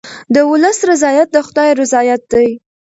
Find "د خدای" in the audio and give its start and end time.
1.31-1.69